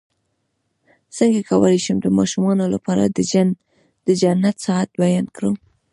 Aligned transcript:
څنګه 1.17 1.39
کولی 1.49 1.79
شم 1.85 1.97
د 2.03 2.07
ماشومانو 2.17 2.65
لپاره 2.73 3.03
د 4.07 4.09
جنت 4.21 4.55
ساعت 4.65 4.89
بیان 5.03 5.25
کړم 5.35 5.55